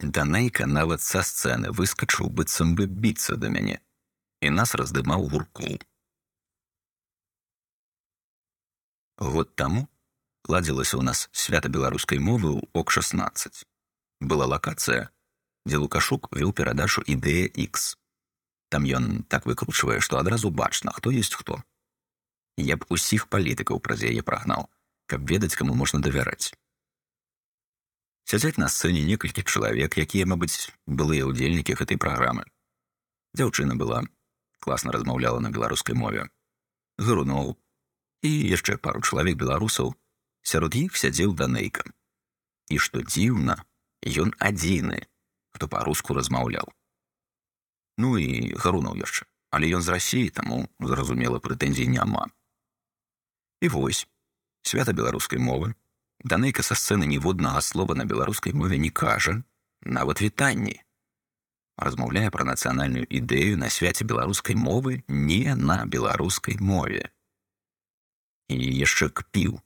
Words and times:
Данейка 0.00 0.66
нават 0.66 1.00
са 1.00 1.24
сцэны 1.24 1.72
выскачыў 1.72 2.28
быццам 2.28 2.76
бы 2.76 2.84
біцца 2.86 3.36
да 3.40 3.48
мяне 3.48 3.80
і 4.44 4.50
нас 4.52 4.74
раздымаў 4.76 5.24
гурку. 5.32 5.78
Год 9.16 9.54
таму 9.56 9.88
ладзілася 10.44 11.00
ў 11.00 11.02
нас 11.08 11.28
свята 11.32 11.72
беларускай 11.72 12.20
мовы 12.20 12.52
ў 12.52 12.60
ок 12.76 12.92
16. 12.92 13.64
Была 14.20 14.44
лакацыя, 14.44 15.08
дзе 15.64 15.80
лукашук 15.80 16.28
вёў 16.36 16.52
перадачу 16.52 17.00
ідэя 17.00 17.48
X. 17.56 17.96
Там 18.68 18.84
ён 18.84 19.24
так 19.32 19.48
выкручвае, 19.48 20.00
што 20.04 20.20
адразу 20.20 20.50
бачна, 20.50 20.92
хто 20.92 21.08
ёсць 21.10 21.32
хто. 21.32 21.62
Я 22.60 22.76
б 22.76 22.84
усіх 22.92 23.28
палітыкаў 23.32 23.80
праз 23.80 24.04
яе 24.04 24.20
прагнаў, 24.20 24.68
каб 25.08 25.24
ведаць, 25.24 25.56
каму 25.56 25.72
можна 25.72 26.00
давяраць. 26.04 26.52
Сядзяць 28.26 28.58
на 28.58 28.68
сцэне 28.68 29.04
некалькі 29.06 29.46
чалавек, 29.46 29.98
якія, 30.02 30.26
мабыць, 30.26 30.70
былыя 30.86 31.26
ўдзельнікі 31.30 31.78
гэтай 31.78 31.98
праграмы. 32.02 32.42
Дзяўчына 33.38 33.78
была, 33.78 34.02
класна 34.58 34.90
размаўляла 34.96 35.38
на 35.38 35.52
беларускай 35.54 35.94
мове. 35.94 36.26
Грунуў, 36.98 37.54
і 38.26 38.30
яшчэ 38.50 38.76
пару 38.82 39.02
чалавек 39.06 39.38
беларусаў 39.38 39.94
сярод 40.42 40.74
іх 40.74 40.98
сядзеў 40.98 41.36
данейка 41.38 41.84
і 42.72 42.78
што 42.82 43.02
дзіўна 43.04 43.60
ён 44.22 44.32
адзіны 44.48 44.98
хто 45.54 45.68
па-руску 45.70 46.16
размаўляў 46.18 46.72
ну 48.02 48.16
і 48.18 48.56
гарунаў 48.64 48.98
яшчэ 49.02 49.28
але 49.56 49.70
ён 49.78 49.82
з 49.82 49.94
рассіі 49.94 50.34
таму 50.36 50.66
зразумела 50.80 51.38
прэтэнзій 51.40 51.88
няма. 51.88 52.26
І 53.64 53.68
вось 53.72 54.04
свята 54.62 54.92
беларускай 54.92 55.40
мовы 55.40 55.72
данейка 56.24 56.62
са 56.62 56.74
сцэны 56.74 57.06
ніводнага 57.06 57.60
слова 57.60 57.94
на 57.94 58.04
беларускай 58.04 58.52
мове 58.52 58.78
не 58.78 58.90
кажа. 58.90 59.42
Нават 59.82 60.20
вітанні 60.20 60.80
размаўляе 61.76 62.30
пра 62.32 62.44
нацыянальную 62.48 63.04
ідэю 63.04 63.60
на 63.60 63.68
свяце 63.68 64.04
беларускай 64.08 64.56
мовы 64.56 65.04
не 65.08 65.54
на 65.54 65.84
беларускай 65.84 66.56
мове. 66.60 67.12
І 68.48 68.56
яшчэ 68.56 69.12
кпіў 69.12 69.60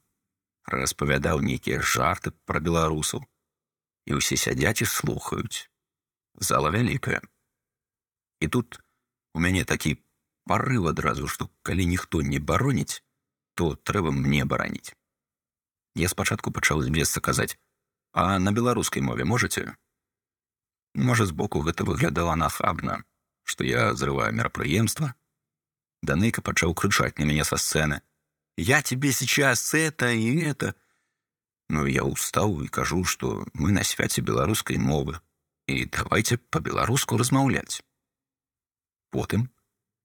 распавядаў 0.66 1.40
нейкія 1.40 1.80
жарты 1.80 2.32
пра 2.46 2.60
беларусаў 2.60 3.24
і 4.06 4.18
ўсе 4.18 4.36
сядзяць 4.36 4.82
і 4.82 4.90
слухаюць 4.90 5.70
зала 6.50 6.70
вялікая 6.74 7.20
і 8.40 8.46
тут 8.48 8.80
у 9.34 9.42
мяне 9.44 9.64
такі 9.64 9.96
парыв 10.50 10.88
адразу 10.90 11.28
што 11.28 11.50
калі 11.62 11.86
ніхто 11.86 12.22
не 12.22 12.40
бароніць 12.40 13.02
то 13.54 13.74
трэба 13.74 14.14
мне 14.14 14.44
бараніць 14.44 14.96
я 15.94 16.08
спачатку 16.08 16.50
пачаў 16.50 16.82
з 16.82 16.90
месца 16.90 17.20
казаць 17.20 17.56
а 18.12 18.38
на 18.38 18.52
беларускай 18.52 19.02
мове 19.02 19.24
можете 19.24 19.74
можа 20.94 21.26
збоку 21.26 21.60
гэта 21.60 21.84
выглядала 21.84 22.34
нахабна 22.34 23.02
што 23.44 23.64
я 23.64 23.94
зрываю 23.94 24.32
мерапрыемства 24.34 25.14
данейка 26.02 26.42
пачаў 26.42 26.74
крычаць 26.74 27.18
на 27.18 27.24
мяне 27.24 27.44
са 27.44 27.56
сцэны 27.56 28.00
я 28.56 28.82
тебе 28.82 29.10
сейчас 29.12 29.72
это 29.72 30.10
и 30.10 30.38
это. 30.40 30.74
Ну, 31.70 31.86
я 31.86 32.04
устал 32.04 32.60
и 32.60 32.68
кажу, 32.68 33.04
что 33.04 33.46
мы 33.54 33.72
на 33.72 33.84
святе 33.84 34.20
белорусской 34.20 34.76
мовы, 34.76 35.18
и 35.66 35.86
давайте 35.86 36.36
по-беларуску 36.36 37.16
размаўляць. 37.16 37.82
Потым, 39.10 39.50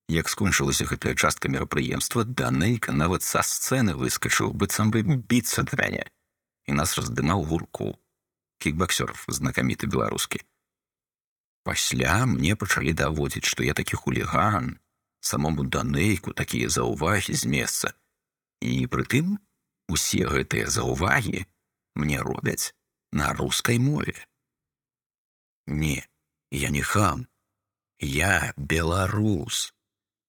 як 0.07 0.29
скончылася 0.29 0.85
гэтая 0.85 1.15
частка 1.15 1.49
мерапрыемства, 1.49 2.23
Данейка 2.23 2.91
нават 2.91 3.23
са 3.23 3.41
сцэны 3.41 3.95
выскачыў, 3.95 4.53
быццам 4.53 4.91
бы 4.91 5.03
біцца 5.03 5.65
мяне, 5.73 6.05
і 6.65 6.73
нас 6.73 6.97
раздымаў 6.97 7.45
гурку. 7.45 7.99
Кікбаксёр 8.59 9.13
знакаміты 9.27 9.87
беларускі. 9.87 10.39
Пасля 11.63 12.25
мне 12.25 12.55
пачалі 12.55 12.93
даводзіць, 12.93 13.45
што 13.45 13.63
я 13.63 13.73
такі 13.73 13.97
хуліган, 13.97 14.79
самому 15.19 15.65
Данейку 15.65 16.33
такія 16.33 16.69
заўвагі 16.69 17.33
з 17.33 17.45
месца, 17.45 17.93
І 18.61 18.87
прытым 18.87 19.37
усе 19.91 20.25
гэтыя 20.25 20.69
заўвагі 20.71 21.45
мне 21.95 22.21
робяць 22.21 22.73
на 23.11 23.33
рускай 23.33 23.77
мове. 23.79 24.15
Не, 25.67 26.07
я 26.51 26.69
не 26.69 26.81
хам, 26.81 27.27
я 27.99 28.53
беларус 28.57 29.74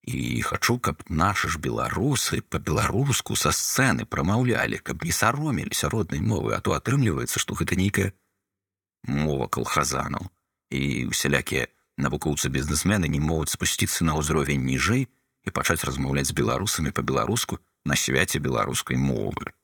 і 0.06 0.42
хачу, 0.46 0.78
каб 0.78 1.02
нашы 1.10 1.50
ж 1.50 1.58
беларусы 1.58 2.40
па-беларуску 2.40 3.34
са 3.34 3.50
сцэны 3.50 4.06
прамаўлялі, 4.06 4.78
каб 4.78 5.02
не 5.02 5.10
сароміліся 5.10 5.90
роднай 5.90 6.22
мовы, 6.22 6.54
а 6.54 6.60
то 6.62 6.78
атрымліваецца, 6.78 7.42
што 7.42 7.58
гэта 7.58 7.74
нейкая 7.74 8.12
мова 9.06 9.50
калхазанаў 9.50 10.30
і 10.70 11.10
усялякія 11.10 11.66
навукоўцы 11.98 12.50
бізнесмены 12.50 13.08
не 13.08 13.20
могуць 13.20 13.54
спусціцца 13.54 14.06
на 14.06 14.14
ўзровень 14.18 14.62
ніжэй 14.62 15.06
і 15.46 15.48
пачаць 15.50 15.82
размаўляць 15.86 16.30
з 16.30 16.38
беларусамі 16.38 16.90
па-беларуску, 16.90 17.58
на 17.86 17.94
свяце 17.94 18.42
беларускай 18.42 18.98
мовы. 18.98 19.54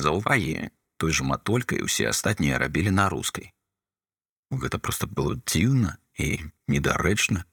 Заўвагі 0.00 0.72
той 0.96 1.12
жа 1.12 1.24
матолькай 1.28 1.84
усе 1.84 2.08
астатнія 2.08 2.58
рабілі 2.58 2.90
на 2.90 3.08
рускай. 3.12 3.52
Гэта 4.50 4.80
проста 4.80 5.06
было 5.06 5.36
дзіўна 5.36 5.98
і 6.16 6.40
недарэчна. 6.68 7.44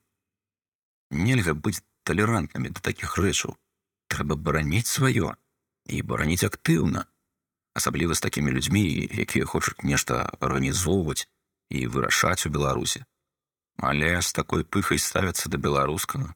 Нельга 1.12 1.54
быць 1.54 1.84
талерантнымі 2.08 2.72
да 2.72 2.80
такіх 2.80 3.18
рэчаў. 3.20 3.58
трэба 4.12 4.36
бараніць 4.36 4.92
сваё 4.92 5.32
і 5.88 6.02
бараніць 6.04 6.44
актыўна, 6.44 7.06
асабліва 7.80 8.16
з 8.16 8.24
такімі 8.26 8.52
людзьмі, 8.52 8.84
якія 9.24 9.48
хочуць 9.48 9.88
нешта 9.88 10.28
арганізоўваць 10.48 11.28
і 11.72 11.88
вырашаць 11.88 12.46
у 12.48 12.52
Беларусі. 12.52 13.04
Але 13.80 14.12
з 14.22 14.36
такой 14.36 14.68
пыхай 14.68 15.00
ставяцца 15.00 15.48
да 15.50 15.58
беларускага. 15.58 16.36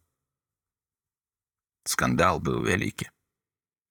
Скандал 1.84 2.40
быў 2.40 2.64
вялікі. 2.64 3.12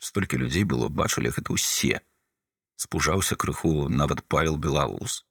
Столькі 0.01 0.41
людзей 0.41 0.65
было 0.65 0.89
бачылі 0.89 1.31
гэта 1.37 1.53
ўсе. 1.53 2.01
Спужаўся 2.77 3.37
крыху 3.37 3.89
нават 3.89 4.25
павел 4.27 4.57
белаус. 4.57 5.23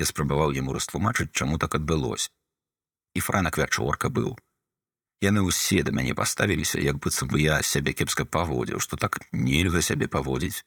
Я 0.00 0.08
спрабаваў 0.08 0.56
яму 0.56 0.72
растлумачыць 0.72 1.32
чаму 1.36 1.60
так 1.60 1.76
адбылось. 1.76 2.32
І 3.14 3.20
франак 3.20 3.60
вячорка 3.60 4.08
быў 4.08 4.40
яны 5.20 5.44
ўсе 5.44 5.82
да 5.84 5.92
мяне 5.92 6.14
паставіліся 6.16 6.80
як 6.80 7.00
быццам 7.04 7.28
бы 7.28 7.40
я 7.44 7.60
сябе 7.62 7.92
кепска 7.92 8.24
паводзіў 8.24 8.80
што 8.80 8.96
так 8.96 9.20
нельга 9.32 9.82
сябе 9.84 10.08
паводзіць 10.08 10.64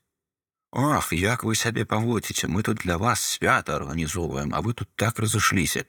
ах 0.73 1.09
як 1.13 1.43
вы 1.43 1.55
сябе 1.55 1.85
паводзіце 1.85 2.47
мы 2.47 2.63
тут 2.63 2.85
для 2.85 2.97
вас 2.97 3.21
свята 3.21 3.75
арганізоўваем 3.77 4.53
а 4.53 4.61
вы 4.61 4.73
тут 4.73 4.89
так 4.95 5.19
разышліся 5.19 5.85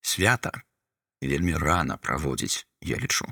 свята 0.00 0.52
вельмі 1.20 1.56
рана 1.56 1.96
праводзіць 1.96 2.66
я 2.92 3.00
лічу 3.00 3.28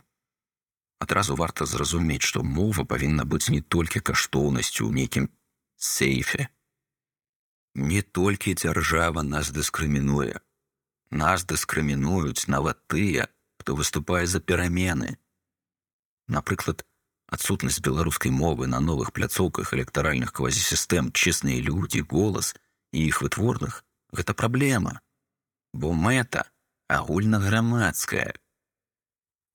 адразу 1.05 1.37
варта 1.37 1.69
зразумець 1.69 2.25
што 2.25 2.43
мова 2.43 2.84
павінна 2.89 3.29
быць 3.29 3.53
не 3.53 3.61
толькі 3.61 4.01
каштоўнасцю 4.01 4.89
ў 4.89 4.93
нейкім 4.97 5.29
сейфе 5.77 6.49
не 7.75 8.01
толькі 8.01 8.57
дзяржава 8.57 9.23
нас 9.29 9.53
дыскрымінуе 9.53 10.41
нас 11.13 11.45
дыскрымінуюць 11.45 12.49
нават 12.49 12.81
тыя 12.89 13.29
хто 13.62 13.78
выступае 13.78 14.27
за 14.27 14.41
перамены 14.41 15.17
напрыклад 16.28 16.84
адсутнасць 17.33 17.81
беларускай 17.81 18.34
мовы 18.34 18.67
на 18.67 18.81
новых 18.81 19.12
пляцоўках 19.17 19.73
электаральных 19.78 20.34
квазісістэм 20.37 21.12
чесныя 21.12 21.62
людзі 21.71 22.05
голас 22.11 22.53
і 22.93 23.06
іх 23.09 23.22
вытворных 23.25 23.81
гэта 24.12 24.34
праблема 24.34 25.01
бо 25.72 25.93
мэта 25.97 26.45
агульнаграмадская. 26.89 28.34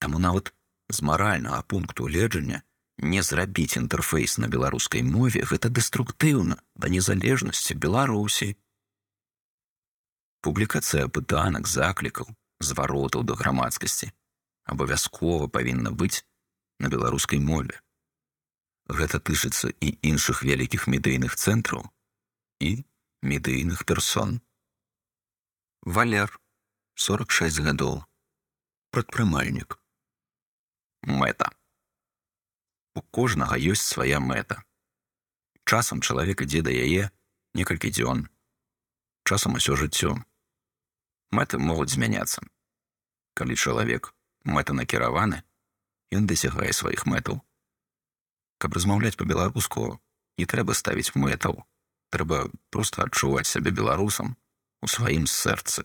Таму 0.02 0.18
нават 0.18 0.52
з 0.88 1.02
маральнага 1.02 1.62
пункту 1.62 2.08
гледжання 2.10 2.62
не 2.98 3.22
зрабіць 3.22 3.78
інтэрфейс 3.78 4.38
на 4.42 4.48
беларускай 4.48 5.02
мове 5.02 5.44
гэта 5.46 5.70
дэструктыўна 5.70 6.58
да 6.74 6.90
незалежнасці 6.90 7.78
Беларусі. 7.78 8.56
Публікацыя 10.42 11.06
пытанак 11.06 11.70
заклікаў 11.70 12.34
зваротаў 12.60 13.24
да 13.24 13.34
грамадскасці 13.34 14.12
абавязкова 14.68 15.48
павінна 15.48 15.90
быць 15.90 16.24
на 16.78 16.88
беларускай 16.92 17.40
мове. 17.40 17.80
Гэта 18.88 19.20
тычыцца 19.20 19.72
і 19.80 19.88
іншых 20.02 20.42
вялікіх 20.42 20.86
медыйных 20.88 21.36
цэнтраў 21.36 21.88
і 22.60 22.84
медыйных 23.22 23.84
персон. 23.84 24.40
Валер 25.82 26.32
46 26.94 27.60
гадоў. 27.64 28.04
Прадпрымальнік. 28.90 29.78
Мэта. 31.02 31.52
У 32.94 33.02
кожнага 33.02 33.60
ёсць 33.60 33.84
свая 33.84 34.18
мэта. 34.18 34.64
Часам 35.64 36.00
чалавек 36.00 36.42
ідзе 36.42 36.64
да 36.64 36.72
яе 36.72 37.12
некалькі 37.54 37.92
дзён. 37.92 38.26
Часам 39.28 39.60
усё 39.60 39.76
жыццё. 39.76 40.16
Мэты 41.30 41.58
могуць 41.60 41.92
змяняцца. 41.92 42.40
Калі 43.36 43.54
чалавек 43.54 44.12
мэтанакіраваны, 44.44 45.42
ён 46.16 46.26
дасягае 46.26 46.72
сваіх 46.72 47.04
мэтаў. 47.04 47.42
Каб 48.58 48.74
размаўляць 48.74 49.16
па-беларуску, 49.20 50.00
не 50.40 50.46
трэба 50.46 50.74
ставіць 50.74 51.12
мэтаў, 51.14 51.62
трэба 52.10 52.48
проста 52.72 53.04
адчуваць 53.04 53.46
сябе 53.46 53.70
беларусам 53.70 54.36
у 54.82 54.88
сваім 54.88 55.28
сэрцы. 55.28 55.84